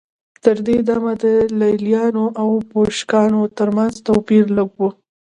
تر 0.43 0.57
دې 0.67 0.77
دمه 0.87 1.13
د 1.23 1.25
لېلیانو 1.59 2.25
او 2.41 2.49
بوشنګانو 2.69 3.41
ترمنځ 3.57 3.93
توپیر 4.07 4.45
لږ 4.57 4.69
و 4.79 4.81